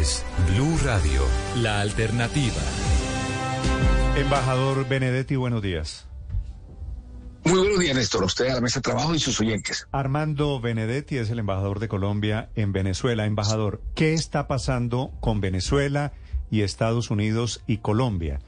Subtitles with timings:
[0.00, 1.20] Es Blue Radio,
[1.56, 2.56] la alternativa.
[4.16, 6.06] Embajador Benedetti, buenos días.
[7.44, 8.24] Muy buenos días, Néstor.
[8.24, 9.88] Usted a la mesa de trabajo y sus oyentes.
[9.92, 13.26] Armando Benedetti es el embajador de Colombia en Venezuela.
[13.26, 16.14] Embajador, ¿qué está pasando con Venezuela
[16.50, 18.40] y Estados Unidos y Colombia?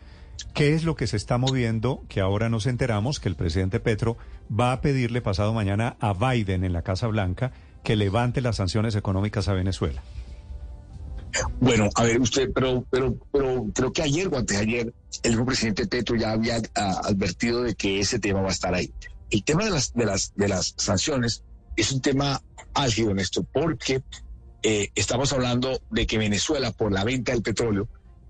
[0.54, 4.16] ¿Qué es lo que se está moviendo que ahora nos enteramos que el presidente Petro
[4.50, 7.52] va a pedirle pasado mañana a Biden en la Casa Blanca
[7.84, 10.02] que levante las sanciones económicas a Venezuela?
[11.60, 15.30] Bueno, a ver, usted, pero, pero, pero creo que ayer o antes de ayer, el
[15.30, 18.92] mismo presidente Petro ya había ah, advertido de que ese tema va a estar ahí.
[19.30, 21.42] El tema de las, de las, de las sanciones
[21.76, 22.42] es un tema
[22.74, 24.02] álgido en esto, porque
[24.62, 27.88] eh, estamos hablando de que Venezuela, por la venta del petróleo,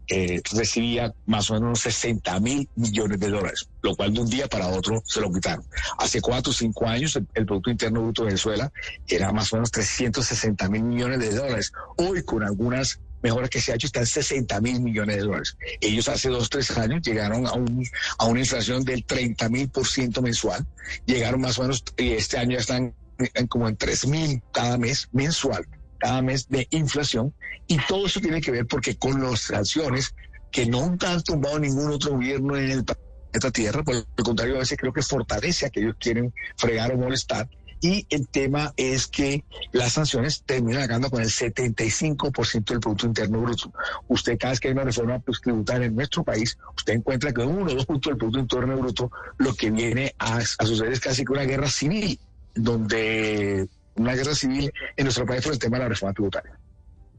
[0.09, 4.49] eh, recibía más o menos 60 mil millones de dólares, lo cual de un día
[4.49, 5.65] para otro se lo quitaron.
[5.99, 8.73] Hace cuatro o cinco años el, el Producto Interno Bruto de Venezuela
[9.07, 11.73] era más o menos 360 mil millones de dólares.
[11.97, 15.57] Hoy con algunas mejoras que se ha hecho están 60 mil millones de dólares.
[15.81, 17.85] Ellos hace dos, tres años llegaron a, un,
[18.19, 20.67] a una inflación del 30 mil por ciento mensual.
[21.07, 22.95] Llegaron más o menos, y este año ya están
[23.35, 25.67] en, como en 3 mil cada mes mensual
[26.03, 27.33] cada mes de inflación
[27.69, 30.17] y todo eso tiene que ver porque con las sanciones
[30.51, 34.59] que nunca han tumbado ningún otro gobierno en el planeta Tierra, por el contrario a
[34.59, 37.49] veces creo que fortalece a que ellos quieren fregar o molestar
[37.81, 43.41] y el tema es que las sanciones terminan acabando con el 75% del Producto Interno
[43.41, 43.73] Bruto.
[44.09, 47.71] Usted cada vez que hay una reforma tributaria en nuestro país, usted encuentra que uno
[47.71, 51.33] o dos puntos del Producto Interno Bruto lo que viene a suceder es casi que
[51.33, 52.19] una guerra civil,
[52.55, 56.59] donde una guerra civil en nuestro país por el tema de la reforma tributaria.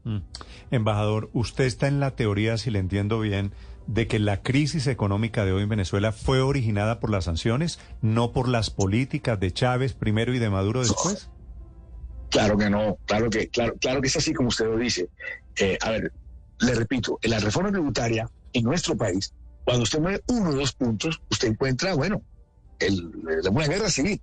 [0.04, 0.18] Mm.
[0.70, 3.52] Embajador, usted está en la teoría, si le entiendo bien,
[3.86, 8.32] de que la crisis económica de hoy en Venezuela fue originada por las sanciones, no
[8.32, 11.30] por las políticas de Chávez primero y de Maduro después.
[12.30, 15.08] Claro que no, claro que, claro, claro que es así como usted lo dice.
[15.56, 16.12] Eh, a ver,
[16.60, 19.32] le repito, en la reforma tributaria en nuestro país,
[19.64, 22.22] cuando usted mueve uno o dos puntos, usted encuentra, bueno,
[22.80, 23.12] el,
[23.50, 24.20] una guerra civil.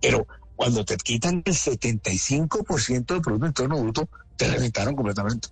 [0.00, 0.26] Pero
[0.58, 5.50] cuando te quitan el 75% del Producto Interno Bruto, te reventaron completamente.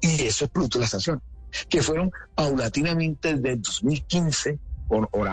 [0.00, 1.20] Y eso es producto de la sanción,
[1.68, 4.58] que fueron paulatinamente desde 2015
[4.88, 5.28] con, con,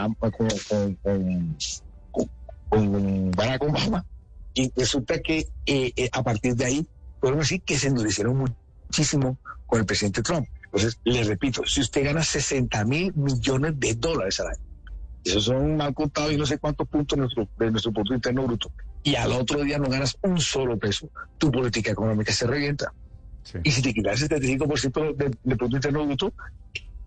[2.70, 4.06] con, Barack Obama.
[4.54, 6.86] Y resulta que eh, eh, a partir de ahí,
[7.22, 10.50] podemos decir que se endurecieron muchísimo con el presidente Trump.
[10.66, 14.64] Entonces, le repito, si usted gana 60 mil millones de dólares al año,
[15.24, 18.46] esos son mal contados y no sé cuántos puntos de nuestro, de nuestro Producto Interno
[18.46, 18.70] Bruto,
[19.04, 22.94] y al otro día no ganas un solo peso, tu política económica se revienta.
[23.64, 26.34] Y si te quitas el 75% del de Producto Interno Bruto,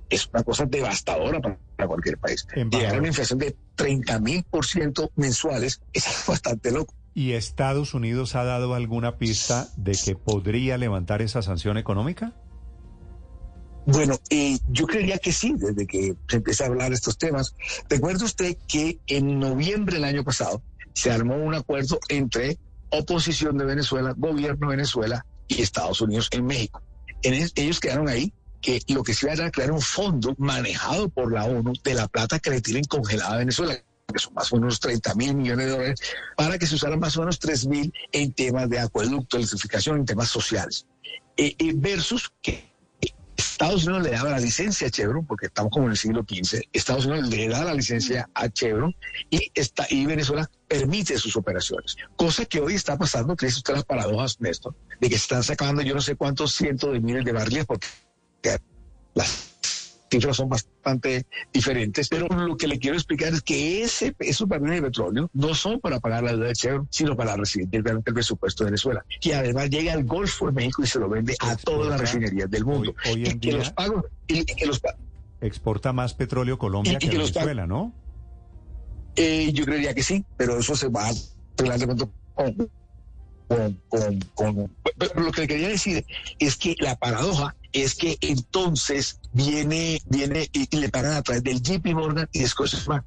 [0.09, 2.47] es una cosa devastadora para, cualquier país.
[2.55, 6.95] Llegar a una inflación de 30 mil por ciento mensuales es bastante loco.
[7.15, 12.35] ¿Y Estados Unidos ha dado alguna pista de que podría levantar esa sanción económica?
[13.87, 17.55] Bueno, eh, yo creería que sí, desde que se empieza a hablar de estos temas.
[17.89, 20.61] Recuerda usted que en noviembre del año pasado,
[20.97, 22.59] se armó un acuerdo entre
[22.89, 26.83] oposición de Venezuela, gobierno de Venezuela y Estados Unidos en México.
[27.23, 31.11] En ellos quedaron ahí que lo que se iba a era crear un fondo manejado
[31.11, 33.77] por la ONU de la plata que le tienen congelada a Venezuela
[34.11, 36.01] que son más o menos 30 mil millones de dólares,
[36.37, 40.07] para que se usaran más o menos 3 mil en temas de acueducto, electrificación, en
[40.07, 40.87] temas sociales.
[41.37, 42.71] Eh, eh, versus que
[43.37, 46.61] Estados Unidos le daba la licencia a Chevron, porque estamos como en el siglo XV,
[46.73, 48.95] Estados Unidos le da la licencia a Chevron
[49.29, 51.97] y, está, y Venezuela permite sus operaciones.
[52.17, 55.43] Cosa que hoy está pasando, que es usted las paradojas, Néstor, de que se están
[55.43, 57.87] sacando yo no sé cuántos cientos de miles de barriles porque
[59.15, 59.57] las
[60.11, 64.77] cifras son bastante diferentes, pero lo que le quiero explicar es que ese, esos barriles
[64.77, 68.15] de petróleo no son para pagar la deuda de Chevron, sino para recibir directamente el
[68.15, 71.57] presupuesto de Venezuela, que además llega al Golfo de México y se lo vende a
[71.57, 72.95] todas las refinerías del mundo.
[73.11, 74.81] Hoy, en y que los pagos, y que los
[75.41, 77.93] exporta más petróleo Colombia que, Venezuela, ¿no?
[79.17, 81.13] Eh, yo creería que sí, pero eso se va a
[83.49, 86.05] con, con, con, Pero lo que quería decir
[86.39, 91.63] es que la paradoja es que entonces viene, viene y, le pagan a través del
[91.63, 93.05] JP Morgan y de Scotiabank.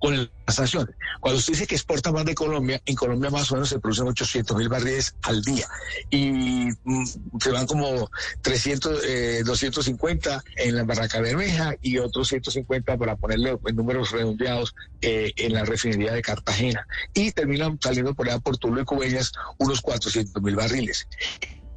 [0.00, 0.96] Con las sanciones.
[1.20, 4.08] Cuando usted dice que exporta más de Colombia, en Colombia más o menos se producen
[4.08, 5.66] 800 mil barriles al día
[6.08, 7.04] y mm,
[7.38, 8.10] se van como
[8.40, 9.02] 300,
[9.44, 15.32] 250 eh, en la Barraca Bermeja y otros 150 para ponerle en números redondeados eh,
[15.36, 19.82] en la refinería de Cartagena y terminan saliendo por allá por Tulo y Cubeñas unos
[19.82, 21.06] 400 mil barriles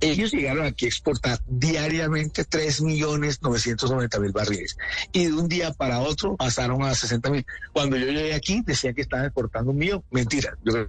[0.04, 4.78] ellos llegaron aquí a exportar diariamente 3.990.000 barriles.
[5.12, 7.46] Y de un día para otro pasaron a 60.000.
[7.72, 10.04] Cuando yo llegué aquí, decían que estaban exportando un millón.
[10.12, 10.88] Mentira, yo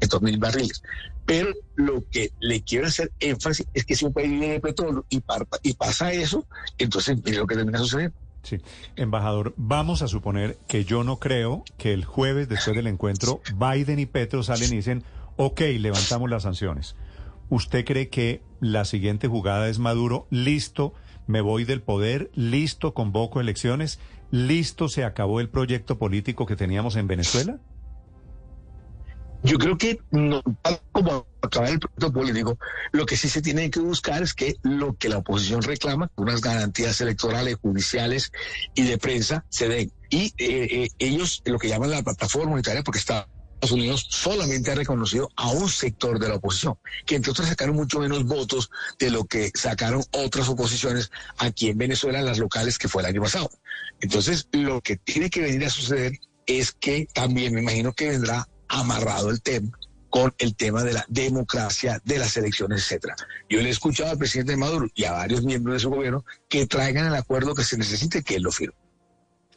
[0.00, 0.82] estos mil barriles.
[1.26, 5.04] Pero lo que le quiero hacer énfasis es que si un país vive de petróleo
[5.08, 5.22] y,
[5.62, 6.46] y pasa eso,
[6.78, 8.16] entonces mire lo que termina sucediendo.
[8.42, 8.58] Sí,
[8.96, 13.98] embajador, vamos a suponer que yo no creo que el jueves después del encuentro Biden
[13.98, 15.04] y Petro salen y dicen,
[15.36, 16.96] ok, levantamos las sanciones.
[17.50, 20.28] ¿Usted cree que la siguiente jugada es Maduro?
[20.30, 20.94] Listo,
[21.26, 23.98] me voy del poder, listo, convoco elecciones,
[24.30, 27.58] listo, se acabó el proyecto político que teníamos en Venezuela?
[29.42, 30.42] Yo creo que no,
[30.92, 32.58] como acabar el proyecto político,
[32.92, 36.42] lo que sí se tiene que buscar es que lo que la oposición reclama, unas
[36.42, 38.30] garantías electorales, judiciales
[38.74, 39.92] y de prensa, se den.
[40.10, 43.26] Y eh, eh, ellos, lo que llaman la plataforma unitaria, porque está
[43.60, 47.76] Estados Unidos solamente ha reconocido a un sector de la oposición, que entre otras sacaron
[47.76, 52.88] mucho menos votos de lo que sacaron otras oposiciones aquí en Venezuela, las locales, que
[52.88, 53.50] fue el año pasado.
[54.00, 58.48] Entonces, lo que tiene que venir a suceder es que también me imagino que vendrá
[58.68, 59.70] amarrado el tema
[60.08, 63.14] con el tema de la democracia, de las elecciones, etcétera.
[63.50, 66.66] Yo le he escuchado al presidente Maduro y a varios miembros de su gobierno que
[66.66, 68.74] traigan el acuerdo que se necesite que él lo firme.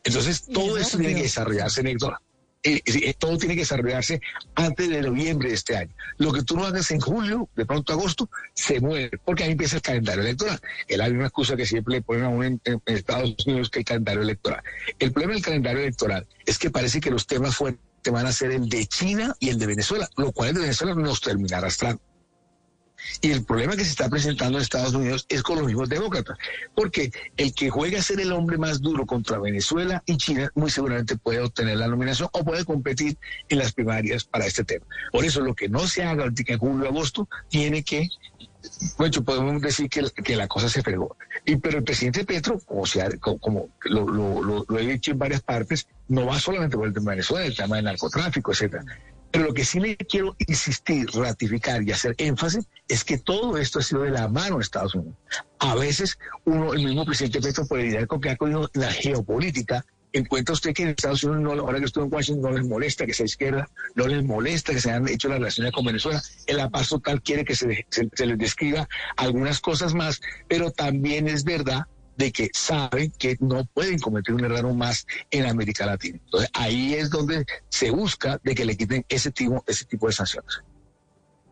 [0.04, 2.20] Entonces, todo esto tiene que desarrollarse, Héctor,
[2.64, 4.22] eh, eh, todo tiene que desarrollarse
[4.56, 5.94] antes de noviembre de este año.
[6.18, 9.76] Lo que tú no hagas en julio, de pronto agosto, se muere, porque ahí empieza
[9.76, 10.60] el calendario electoral.
[10.88, 13.86] El hay una excusa que siempre le ponen a uno en, Estados Unidos que hay
[13.86, 14.62] calendario electoral.
[15.00, 17.82] El problema del calendario electoral es que parece que los temas fuertes
[18.12, 20.96] van a ser el de China y el de Venezuela, lo cual el de Venezuela
[20.96, 22.02] nos terminará arrastrando.
[23.22, 26.38] Y el problema que se está presentando en Estados Unidos es con los mismos demócratas,
[26.76, 30.70] porque el que juega a ser el hombre más duro contra Venezuela y China muy
[30.70, 33.18] seguramente puede obtener la nominación o puede competir
[33.50, 34.86] en las primarias para este tema.
[35.12, 38.10] Por eso lo que no se haga en julio agosto tiene que
[38.98, 41.18] bueno, podemos decir que, que, la cosa se fregó.
[41.46, 45.42] Y, pero el presidente Petro, como, sea, como, lo, lo, lo, he dicho en varias
[45.42, 48.86] partes, no va solamente por el tema de Venezuela, el tema del narcotráfico, etcétera.
[49.34, 53.80] Pero lo que sí le quiero insistir, ratificar y hacer énfasis es que todo esto
[53.80, 55.16] ha sido de la mano de Estados Unidos.
[55.58, 60.54] A veces uno, el mismo presidente Petro, por el que ha cogido la geopolítica, encuentra
[60.54, 63.16] usted que en Estados Unidos, no, ahora que estoy en Washington, no les molesta que
[63.16, 66.22] sea izquierda, no les molesta que se hayan hecho las relaciones con Venezuela.
[66.46, 68.88] El la paz total quiere que se, se les describa
[69.18, 71.88] algunas cosas más, pero también es verdad
[72.18, 76.20] de que saben que no pueden cometer un error más en América Latina.
[76.26, 80.14] Entonces ahí es donde se busca de que le quiten ese tipo, ese tipo de
[80.14, 80.62] sanciones.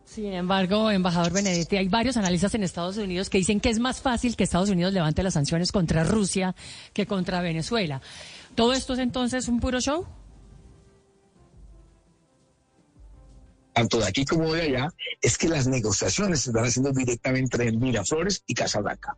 [0.06, 4.02] Sin embargo, embajador Benedetti, hay varios analistas en Estados Unidos que dicen que es más
[4.02, 6.54] fácil que Estados Unidos levante las sanciones contra Rusia
[6.94, 8.02] que contra Venezuela.
[8.56, 10.06] ¿Todo esto es entonces un puro show?
[13.74, 17.72] tanto de aquí como de allá, es que las negociaciones se están haciendo directamente entre
[17.72, 19.18] Miraflores y Casablanca.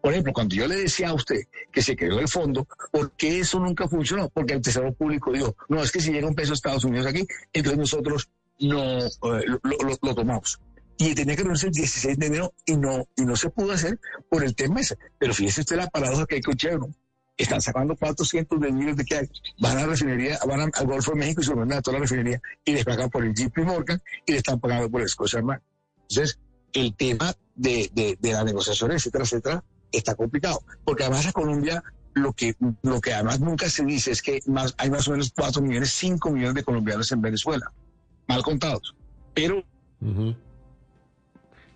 [0.00, 3.40] Por ejemplo, cuando yo le decía a usted que se creó el fondo, ¿por qué
[3.40, 4.28] eso nunca funcionó?
[4.30, 7.06] Porque el Tesoro Público dijo, no, es que si llega un peso a Estados Unidos
[7.06, 9.10] aquí, entonces nosotros no eh,
[10.02, 10.60] lo, tomamos.
[10.96, 13.98] Y tenía que reunirse el 16 de enero y no, y no se pudo hacer
[14.30, 14.96] por el tema ese.
[15.18, 16.94] Pero fíjese usted la paradoja que hay con Chevron.
[17.36, 19.28] Están sacando 400 de miles de que hay.
[19.58, 22.02] Van a la refinería, van al Golfo de México y se venden a toda la
[22.02, 25.60] refinería y les pagan por el JP Morgan y le están pagando por el Scotiabank.
[26.08, 26.38] Entonces,
[26.72, 29.64] el tema de, de, de la negociación, etcétera, etcétera,
[29.96, 30.60] está complicado.
[30.84, 31.82] Porque además a Colombia
[32.14, 35.32] lo que, lo que además nunca se dice es que más, hay más o menos
[35.36, 37.72] 4 millones, 5 millones de colombianos en Venezuela,
[38.28, 38.94] mal contados.
[39.34, 39.64] Pero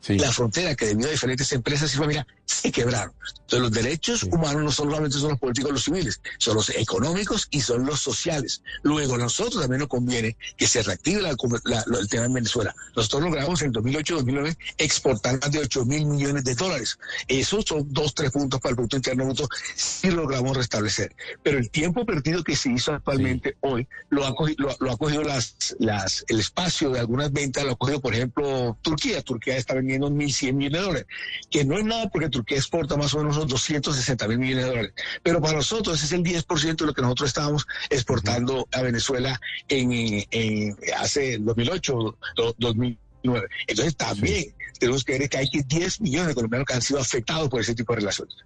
[0.06, 3.12] la frontera que debido a diferentes empresas y familias se quebraron.
[3.42, 7.60] Entonces los derechos humanos no solamente son los políticos, los civiles, son los económicos y
[7.60, 8.62] son los sociales.
[8.82, 12.74] Luego a nosotros también nos conviene que se reactive el tema en Venezuela.
[12.96, 16.98] Nosotros logramos en 2008-2009 exportar más de 8 mil millones de dólares.
[17.26, 21.14] Esos son dos, tres puntos para el Producto Interno Bruto si logramos restablecer.
[21.42, 25.22] Pero el tiempo perdido que se hizo actualmente hoy lo ha cogido, lo, ha cogido
[25.22, 29.22] las, las, el espacio de algunas ventas, lo ha cogido por ejemplo Turquía.
[29.22, 31.06] Turquía está vendiendo 1.100 millones de dólares,
[31.50, 34.70] que no es nada porque que exporta más o menos unos 260 mil millones de
[34.70, 34.92] dólares.
[35.22, 39.40] Pero para nosotros ese es el 10% de lo que nosotros estábamos exportando a Venezuela
[39.68, 42.18] en, hace 2008,
[42.58, 43.48] 2009.
[43.66, 47.48] Entonces también tenemos que ver que hay 10 millones de colombianos que han sido afectados
[47.48, 48.36] por ese tipo de relaciones.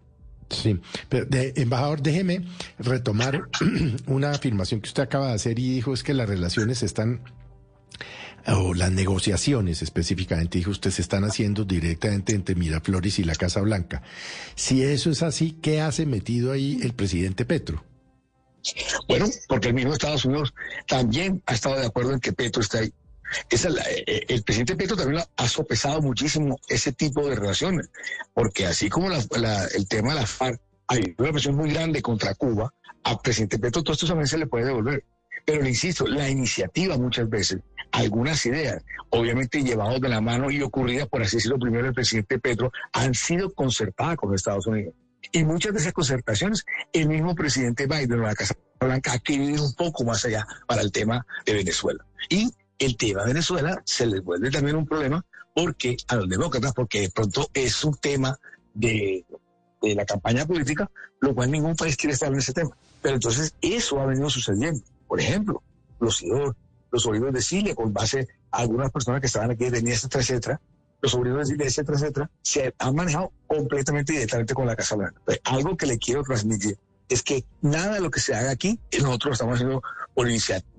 [0.51, 2.45] Sí, pero embajador, déjeme
[2.79, 3.49] retomar
[4.07, 7.23] una afirmación que usted acaba de hacer y dijo es que las relaciones están
[8.47, 13.61] o las negociaciones específicamente, dijo usted, se están haciendo directamente entre Miraflores y la Casa
[13.61, 14.03] Blanca.
[14.55, 17.85] Si eso es así, ¿qué hace metido ahí el presidente Petro?
[19.09, 20.55] Bueno, porque el mismo Estados Unidos
[20.87, 22.93] también ha estado de acuerdo en que Petro está ahí.
[23.51, 27.91] Eh, eh, el presidente Petro también ha sopesado muchísimo ese tipo de relaciones,
[28.35, 32.73] porque así como el tema de la FARC, hay una presión muy grande contra Cuba,
[33.05, 35.05] al presidente Petro todo esto también se le puede devolver.
[35.45, 37.61] Pero le insisto, la iniciativa muchas veces,
[37.93, 42.39] algunas ideas, obviamente llevadas de la mano y ocurridas, por así decirlo, primero el presidente
[42.39, 44.95] Petro, han sido concertadas con Estados Unidos.
[45.31, 49.51] Y muchas de esas concertaciones, el mismo presidente Biden de la Casa Blanca ha querido
[49.51, 52.05] ir un poco más allá para el tema de Venezuela.
[52.29, 56.73] Y el tema de Venezuela se les vuelve también un problema porque a los demócratas,
[56.73, 58.37] porque de pronto es un tema
[58.75, 59.25] de,
[59.81, 62.77] de la campaña política, lo cual ningún país quiere estar en ese tema.
[63.01, 64.83] Pero entonces eso ha venido sucediendo.
[65.07, 65.63] Por ejemplo,
[66.01, 66.23] los
[66.93, 70.61] los sobrinos de Siria, con base a algunas personas que estaban aquí, de etcétera, etcétera,
[71.01, 74.95] los sobrinos de Siria, etcétera, etcétera, se han manejado completamente y directamente con la Casa
[74.95, 75.21] Blanca.
[75.45, 79.31] algo que le quiero transmitir es que nada de lo que se haga aquí, nosotros
[79.31, 79.83] lo estamos haciendo
[80.15, 80.29] por,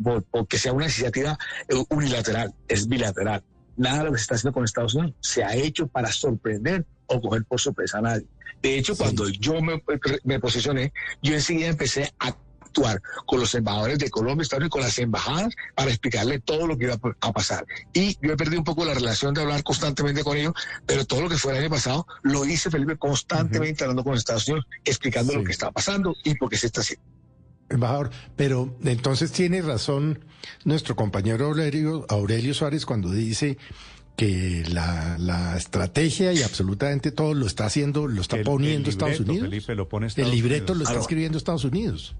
[0.01, 3.43] por, porque sea una iniciativa eh, unilateral, es bilateral.
[3.75, 6.85] Nada de lo que se está haciendo con Estados Unidos se ha hecho para sorprender
[7.07, 8.27] o coger por sorpresa a nadie.
[8.61, 9.83] De hecho, cuando yo me,
[10.23, 14.81] me posicioné, yo enseguida empecé a actuar con los embajadores de Colombia, Estados Unidos, con
[14.81, 17.65] las embajadas para explicarle todo lo que iba a pasar.
[17.93, 20.53] Y yo he perdido un poco la relación de hablar constantemente con ellos,
[20.85, 24.47] pero todo lo que fue el año pasado lo hice, Felipe, constantemente hablando con Estados
[24.47, 27.05] Unidos, explicando lo que estaba pasando y por qué se está haciendo.
[27.69, 30.25] Embajador, pero entonces tiene razón
[30.63, 33.57] nuestro compañero Aurelio, Aurelio Suárez cuando dice
[34.15, 39.51] que la, la, estrategia y absolutamente todo lo está haciendo, lo está poniendo Estados Unidos.
[40.17, 42.15] el libreto lo está escribiendo Estados Unidos.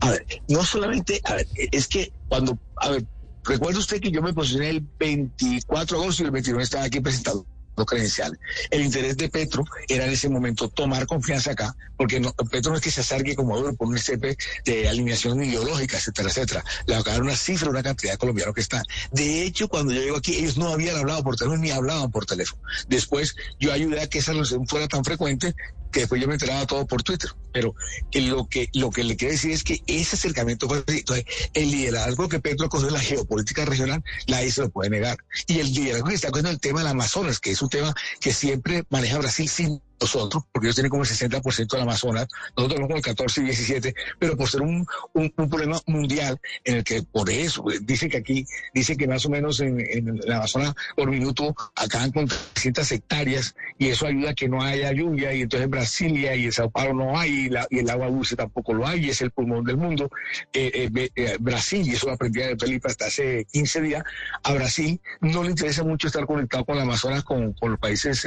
[0.00, 3.04] A ver, no solamente, a ver, es que cuando, a ver,
[3.44, 7.00] recuerda usted que yo me posicioné el 24 de agosto y el 29 estaba aquí
[7.00, 7.46] presentado
[7.84, 8.38] credencial.
[8.70, 12.76] El interés de Petro era en ese momento tomar confianza acá, porque no, Petro no
[12.76, 16.64] es que se acerque como duro por un CP de alineación ideológica, etcétera, etcétera.
[16.86, 18.84] Le va a dar una cifra, una cantidad de colombianos que están.
[19.10, 22.26] De hecho, cuando yo llego aquí, ellos no habían hablado por teléfono ni hablaban por
[22.26, 22.62] teléfono.
[22.86, 25.56] Después, yo ayudé a que esa relación fuera tan frecuente
[25.94, 27.30] que después yo me enteraba todo por Twitter.
[27.52, 27.72] Pero
[28.14, 31.24] lo que, lo que le quiero decir es que ese acercamiento fue entonces,
[31.54, 35.18] el liderazgo que Petro cogió en la geopolítica regional, nadie se lo puede negar.
[35.46, 38.32] Y el liderazgo que está cogiendo el tema del Amazonas, que es un tema que
[38.32, 42.88] siempre maneja Brasil sin nosotros, porque ellos tienen como el 60% del Amazonas, nosotros tenemos
[42.88, 47.02] como el 14 y 17, pero por ser un, un, problema mundial en el que
[47.02, 48.44] por eso, eh, dicen que aquí,
[48.74, 53.54] dicen que más o menos en, en la Amazonas por minuto acaban con 300 hectáreas
[53.78, 56.70] y eso ayuda a que no haya lluvia y entonces en Brasilia y en Sao
[56.70, 59.76] Paulo no hay y, el agua dulce tampoco lo hay y es el pulmón del
[59.76, 60.10] mundo.
[60.52, 64.04] Eh, eh, Brasil, y eso lo aprendí de Felipe hasta hace 15 días,
[64.42, 68.26] a Brasil no le interesa mucho estar conectado con la Amazonas, con, con los países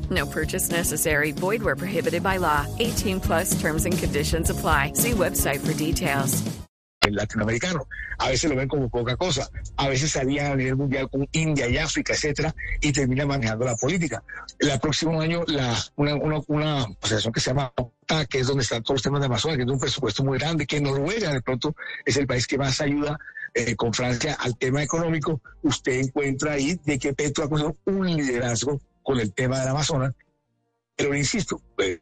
[0.11, 1.31] No purchase necessary.
[1.31, 2.67] Void where prohibited by law.
[2.79, 4.91] 18 plus terms and conditions apply.
[4.93, 6.43] See website for details.
[7.01, 7.87] El latinoamericano.
[8.19, 9.49] A veces lo ven como poca cosa.
[9.77, 13.75] A veces salían a nivel mundial con India y África, etcétera, y termina manejando la
[13.75, 14.21] política.
[14.59, 17.73] El próximo año, la, una, una, una asociación que se llama
[18.29, 20.67] que es donde están todos los temas de Amazonas, que tiene un presupuesto muy grande,
[20.67, 21.75] que Noruega de pronto
[22.05, 23.17] es el país que más ayuda
[23.53, 28.05] eh, con Francia al tema económico, usted encuentra ahí de que Petro ha cogido un
[28.05, 30.13] liderazgo con el tema del Amazonas,
[30.95, 31.99] pero insisto, pues,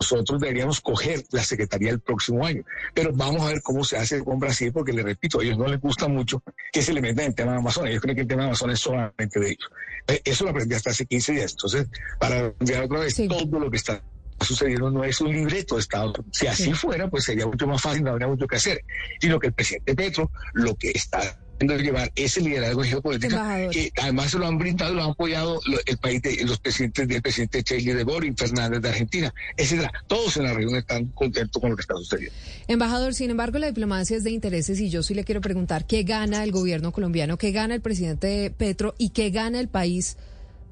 [0.00, 2.62] nosotros deberíamos coger la Secretaría el próximo año.
[2.94, 5.66] Pero vamos a ver cómo se hace con Brasil, porque le repito, a ellos no
[5.66, 6.42] les gusta mucho
[6.72, 7.90] que se le meta en el tema de Amazonas.
[7.90, 9.70] Ellos creen que el tema de Amazonas es solamente de ellos.
[10.06, 11.52] Eh, eso lo aprendí hasta hace 15 días.
[11.52, 14.02] Entonces, para enviar otra vez, todo lo que está
[14.40, 16.12] sucediendo no es un libreto de Estado.
[16.30, 18.84] Si así fuera, pues sería mucho más fácil, no habría mucho que hacer.
[19.20, 23.36] Sino que el presidente Petro lo que está llevar ese liderazgo geopolítico
[23.70, 27.22] que además se lo han brindado, lo han apoyado el país de los presidentes del
[27.22, 29.92] presidente Chile de Boris, Fernández de Argentina, etcétera.
[30.06, 32.34] Todos en la región están contentos con lo que está sucediendo.
[32.68, 36.02] Embajador, sin embargo, la diplomacia es de intereses y yo sí le quiero preguntar qué
[36.04, 40.16] gana el gobierno colombiano, qué gana el presidente Petro y qué gana el país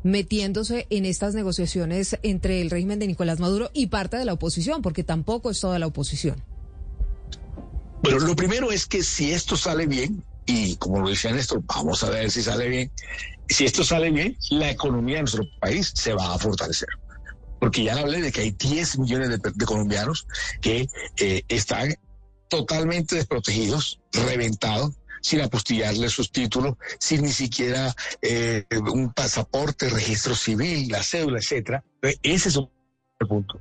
[0.02, 4.80] metiéndose en estas negociaciones entre el régimen de Nicolás Maduro y parte de la oposición,
[4.80, 6.42] porque tampoco es toda la oposición.
[8.02, 12.02] Bueno, lo primero es que si esto sale bien, y como lo decía Néstor, vamos
[12.04, 12.92] a ver si sale bien,
[13.48, 16.88] si esto sale bien, la economía de nuestro país se va a fortalecer.
[17.60, 20.26] Porque ya hablé de que hay 10 millones de, colombianos
[20.60, 20.86] que
[21.18, 21.94] eh, están
[22.48, 30.88] totalmente desprotegidos, reventados, sin apostillarle sus títulos, sin ni siquiera eh, un pasaporte, registro civil,
[30.88, 31.84] la cédula, etcétera.
[32.22, 32.70] Ese es un
[33.28, 33.60] punto.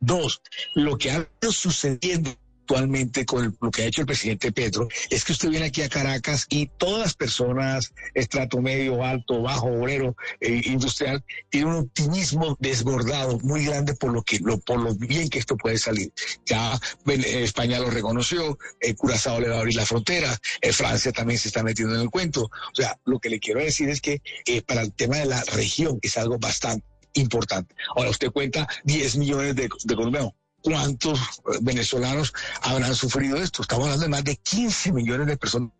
[0.00, 0.42] Dos,
[0.74, 2.30] lo que ha ido sucediendo
[2.64, 5.88] actualmente con lo que ha hecho el presidente Petro es que usted viene aquí a
[5.90, 12.56] Caracas y todas las personas, estrato medio, alto, bajo, obrero, eh, industrial, tienen un optimismo
[12.58, 16.10] desbordado muy grande por lo que lo, por lo bien que esto puede salir.
[16.46, 21.38] Ya España lo reconoció, eh, Curazao le va a abrir la frontera, eh, Francia también
[21.38, 22.44] se está metiendo en el cuento.
[22.44, 24.22] O sea, lo que le quiero decir es que
[24.66, 27.74] para el tema de la región es algo bastante importante.
[27.94, 30.32] Ahora usted cuenta 10 millones de, de colombianos
[30.64, 31.20] cuántos
[31.60, 33.62] venezolanos habrán sufrido esto.
[33.62, 35.70] Estamos hablando de más de 15 millones de personas.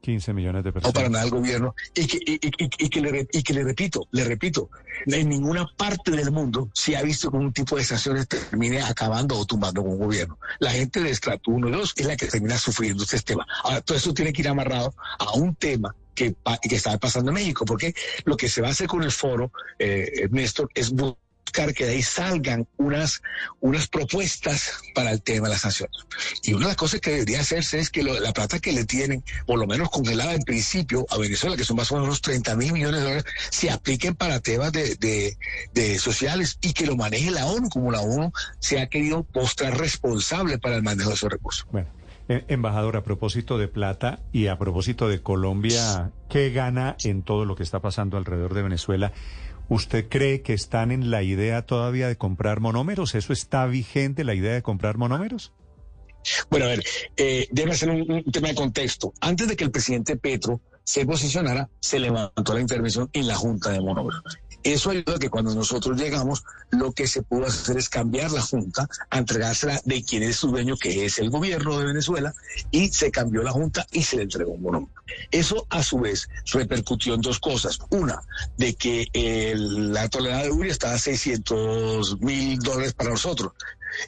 [0.00, 0.94] 15 millones de personas.
[0.94, 1.74] No para nada el gobierno.
[1.94, 4.70] Y que, y, que, le, y que le repito, le repito,
[5.06, 9.38] en ninguna parte del mundo se ha visto que un tipo de sanciones termine acabando
[9.38, 10.38] o tumbando con un gobierno.
[10.58, 13.46] La gente de estrato 1 y 2 es la que termina sufriendo este tema.
[13.62, 17.34] Ahora, todo eso tiene que ir amarrado a un tema que, que está pasando en
[17.34, 20.90] México, porque lo que se va a hacer con el foro, eh, Néstor, es
[21.50, 23.22] que de ahí salgan unas,
[23.60, 25.96] unas propuestas para el tema de las sanciones.
[26.42, 29.24] Y una de las cosas que debería hacerse es que la plata que le tienen,
[29.46, 32.56] por lo menos congelada en principio a Venezuela, que son más o menos unos 30
[32.56, 35.36] mil millones de dólares, se apliquen para temas de,
[35.72, 39.76] de, sociales y que lo maneje la ONU, como la ONU se ha querido mostrar
[39.78, 41.66] responsable para el manejo de esos recursos.
[41.70, 41.98] Bueno.
[42.30, 47.46] Eh, embajador, a propósito de plata y a propósito de Colombia, ¿qué gana en todo
[47.46, 49.12] lo que está pasando alrededor de Venezuela?
[49.68, 53.14] ¿Usted cree que están en la idea todavía de comprar monómeros?
[53.14, 55.52] ¿Eso está vigente, la idea de comprar monómeros?
[56.50, 56.84] Bueno, a ver,
[57.16, 59.12] eh, debe ser un, tema de contexto.
[59.20, 63.70] Antes de que el presidente Petro se posicionara, se levantó la intervención en la Junta
[63.70, 64.22] de Monómeros.
[64.62, 68.42] Eso ayuda a que cuando nosotros llegamos, lo que se pudo hacer es cambiar la
[68.42, 72.34] Junta, entregársela de quien es su dueño, que es el gobierno de Venezuela,
[72.70, 74.92] y se cambió la Junta y se le entregó un monómero.
[75.30, 77.78] Eso, a su vez, repercutió en dos cosas.
[77.90, 78.20] Una,
[78.56, 79.08] de que
[79.56, 83.52] la tonelada de uria estaba a 600 mil dólares para nosotros.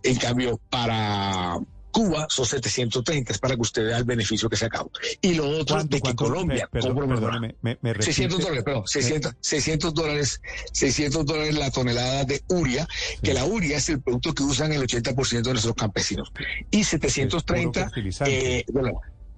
[0.03, 1.59] En cambio, para
[1.91, 4.91] Cuba son 730, es para que usted vea el beneficio que se acabó.
[5.21, 6.69] Y lo otro de que Colombia
[7.63, 10.41] me, 600 dólares, perdón, 600, 600, dólares,
[10.73, 12.87] 600 dólares la tonelada de uria,
[13.23, 16.33] que la uria es el producto que usan el 80% de nuestros campesinos.
[16.71, 17.91] Y 730
[18.27, 18.65] eh,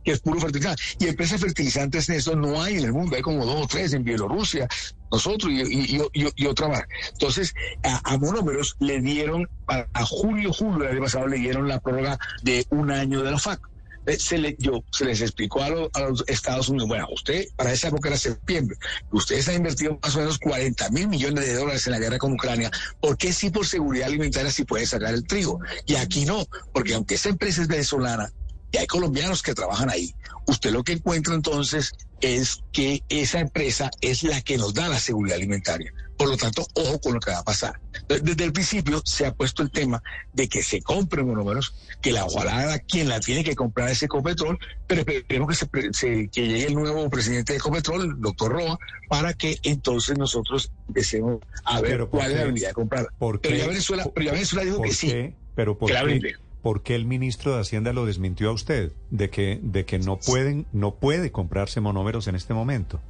[0.04, 0.82] que es puro fertilizante.
[0.98, 3.92] Y empresas fertilizantes en eso no hay en el mundo, hay como dos o tres
[3.92, 4.68] en Bielorrusia,
[5.10, 6.82] nosotros y, otra más.
[7.12, 12.18] Entonces, a, monómeros le dieron, a, julio, julio del año pasado, le dieron la prórroga
[12.42, 13.60] de un año de la FAC.
[14.06, 17.86] Eh, se, le, yo, se les explicó a, los Estados Unidos, bueno, usted para esa
[17.86, 18.76] época era septiembre,
[19.12, 22.32] ustedes han invertido más o menos 40 mil millones de dólares en la guerra con
[22.32, 22.68] Ucrania,
[23.00, 25.60] ¿por qué sí por seguridad alimentaria sí puede sacar el trigo?
[25.86, 28.32] Y aquí no, porque aunque esa empresa es venezolana,
[28.72, 30.14] y hay colombianos que trabajan ahí.
[30.46, 34.98] Usted lo que encuentra entonces es que esa empresa es la que nos da la
[34.98, 35.92] seguridad alimentaria.
[36.16, 37.80] Por lo tanto, ojo con lo que va a pasar.
[38.08, 42.24] Desde el principio se ha puesto el tema de que se compren monómeros, que la
[42.24, 46.74] ojalá quien la tiene que comprar es Ecopetrol, pero esperemos que, se, que llegue el
[46.74, 52.30] nuevo presidente de Ecopetrol, el doctor Roa, para que entonces nosotros empecemos a ver cuál
[52.30, 53.08] es la habilidad de comprar.
[53.18, 57.04] pero, ya Venezuela, pero ya Venezuela dijo que sí, pero ¿por que ¿por qué el
[57.04, 61.32] ministro de Hacienda lo desmintió a usted de que, de que no pueden, no puede
[61.32, 63.00] comprarse monómeros en este momento?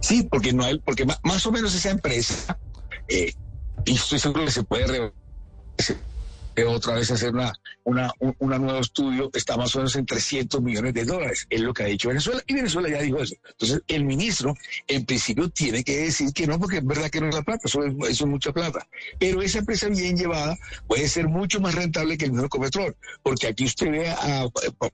[0.00, 2.58] Sí, porque no hay, porque más o menos esa empresa,
[3.08, 3.32] eh,
[3.84, 5.12] y estoy seguro que se puede
[6.62, 7.52] otra vez hacer una,
[7.84, 11.74] una, un nuevo estudio, está más o menos en 300 millones de dólares, es lo
[11.74, 13.34] que ha dicho Venezuela, y Venezuela ya dijo eso.
[13.50, 14.54] Entonces, el ministro,
[14.86, 17.62] en principio, tiene que decir que no, porque es verdad que no es la plata,
[17.64, 18.86] eso es, mucha plata.
[19.18, 23.48] Pero esa empresa bien llevada puede ser mucho más rentable que el mismo Ecopetrol, porque
[23.48, 24.46] aquí usted ve a,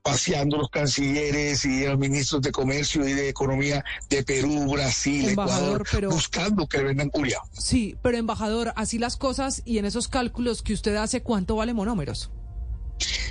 [0.03, 5.85] paseando los cancilleres y los ministros de Comercio y de Economía de Perú, Brasil, Ecuador,
[6.09, 7.39] buscando que le vendan curia.
[7.53, 11.75] Sí, pero embajador, así las cosas y en esos cálculos que usted hace, ¿cuánto vale
[11.75, 12.31] monómeros?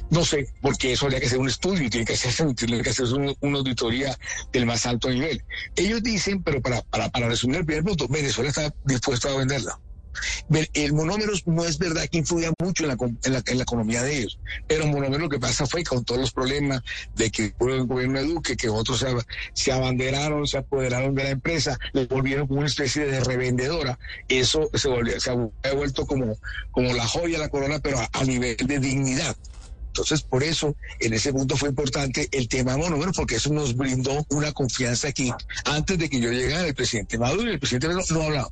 [0.09, 3.13] No sé, porque eso habría que hacer un estudio, tiene que hacerse, tiene que hacerse
[3.13, 4.17] una auditoría
[4.51, 5.43] del más alto nivel.
[5.75, 9.79] Ellos dicen, pero para, para, para resumir el primer punto, Venezuela está dispuesto a venderla.
[10.73, 14.03] El monómeros no es verdad que influía mucho en la, en la, en la economía
[14.03, 16.81] de ellos, pero monómeros lo que pasa fue con todos los problemas
[17.15, 19.05] de que el gobierno de Duque, que otros
[19.53, 24.69] se, abanderaron, se apoderaron de la empresa, le volvieron como una especie de revendedora, eso
[24.73, 26.37] se, volvió, se ha vuelto como,
[26.71, 29.35] como la joya la corona, pero a, a nivel de dignidad.
[29.89, 34.25] Entonces, por eso, en ese punto fue importante el tema monómero, porque eso nos brindó
[34.29, 35.31] una confianza aquí.
[35.65, 38.49] Antes de que yo llegara, el presidente Maduro y el presidente Maduro no hablaba.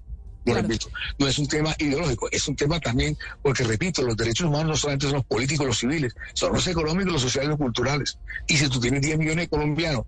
[1.18, 4.76] No es un tema ideológico, es un tema también, porque repito, los derechos humanos no
[4.78, 8.18] solamente son los políticos, los civiles, son los económicos, los sociales, los culturales.
[8.48, 10.06] Y si tú tienes 10 millones de colombianos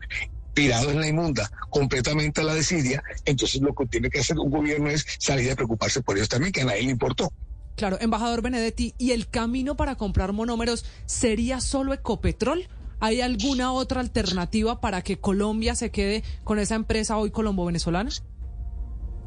[0.53, 4.49] tirados en la inmunda, completamente a la desidia, entonces lo que tiene que hacer un
[4.49, 7.31] gobierno es salir a preocuparse por ellos también, que a nadie le importó.
[7.75, 12.67] Claro, embajador Benedetti, ¿y el camino para comprar monómeros sería solo Ecopetrol?
[12.99, 18.09] ¿Hay alguna otra alternativa para que Colombia se quede con esa empresa hoy colombo-venezolana?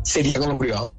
[0.02, 0.92] Sería con lo privado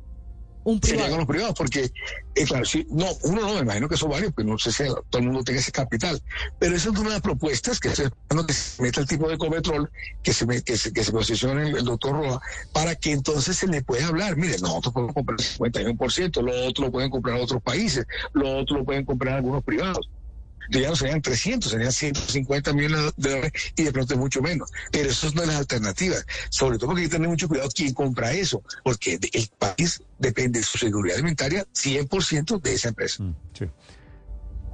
[0.63, 1.91] un Sería con los privados, porque,
[2.35, 4.83] eh, claro, sí, no, uno no, me imagino que son varios, pues no sé si
[4.83, 6.21] todo el mundo tenga ese capital.
[6.59, 8.09] Pero esa es una de las propuestas que se,
[8.47, 9.89] que se meta el tipo de cometrol,
[10.21, 13.81] que se, que se, que se posicione el, doctor Roa, para que entonces se le
[13.81, 14.37] pueda hablar.
[14.37, 18.77] Mire, nosotros podemos comprar el 51%, lo otro lo pueden comprar otros países, lo otro
[18.77, 20.09] lo pueden comprar algunos privados
[20.69, 24.69] ya no serían 300, serían 150 millones de dólares y de pronto es mucho menos.
[24.91, 26.15] Pero eso no es la alternativa.
[26.49, 30.59] Sobre todo porque hay que tener mucho cuidado quién compra eso, porque el país depende
[30.59, 33.23] de su seguridad alimentaria 100% de esa empresa.
[33.23, 33.35] Mm,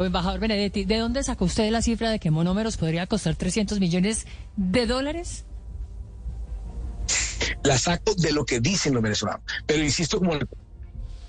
[0.05, 4.25] embajador Benedetti, ¿de dónde sacó usted la cifra de que monómeros podría costar 300 millones
[4.55, 5.45] de dólares?
[7.63, 9.41] La saco de lo que dicen los venezolanos.
[9.65, 10.33] Pero insisto, como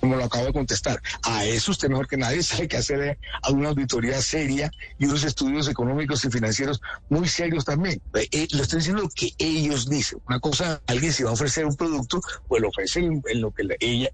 [0.01, 1.01] como lo acabo de contestar.
[1.23, 3.17] A eso usted mejor que nadie sabe que hacer
[3.49, 8.01] una auditoría seria y unos estudios económicos y financieros muy serios también.
[8.15, 10.19] Eh, eh, lo estoy diciendo que ellos dicen.
[10.27, 13.63] Una cosa, alguien si va a ofrecer un producto, pues lo ofrece en, lo que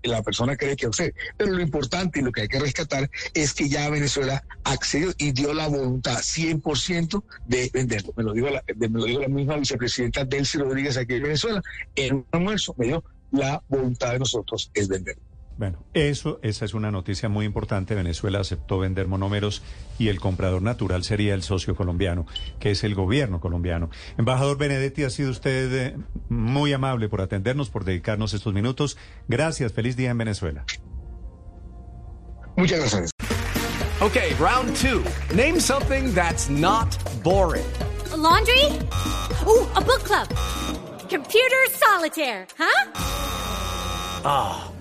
[0.03, 1.13] la, persona cree que ofrece.
[1.37, 5.31] Pero lo importante y lo que hay que rescatar es que ya Venezuela accedió y
[5.31, 8.13] dio la voluntad 100% de venderlo.
[8.17, 11.61] Me lo, digo la, me lo digo la misma vicepresidenta Delcy Rodríguez aquí en Venezuela.
[11.95, 15.26] En un almuerzo me dio la voluntad de nosotros es venderlo.
[15.57, 17.95] Bueno, eso, esa es una noticia muy importante.
[17.95, 19.63] Venezuela aceptó vender monómeros
[19.97, 22.27] y el comprador natural sería el socio colombiano,
[22.59, 23.89] que es el gobierno colombiano.
[24.17, 25.97] Embajador Benedetti, ha sido usted eh,
[26.29, 28.97] muy amable por atendernos, por dedicarnos estos minutos.
[29.27, 30.63] Gracias, feliz día en Venezuela.
[32.55, 33.11] Muchas gracias.
[33.99, 35.03] Okay, round two.
[35.35, 37.65] Name something that's not boring.
[38.15, 38.63] laundry?
[39.45, 40.27] Uh, a book club.
[41.09, 42.91] Computer solitaire, huh?
[44.23, 44.76] Ah.